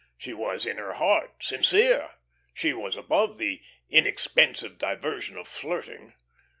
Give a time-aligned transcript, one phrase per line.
[0.17, 2.15] She was, in her heart, sincere;
[2.55, 6.15] she was above the inexpensive diversion of flirting.